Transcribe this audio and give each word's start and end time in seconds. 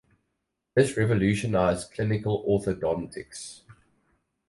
This 0.73 0.97
revolutionized 0.97 1.91
clinical 1.91 2.43
orthodontics. 2.49 3.61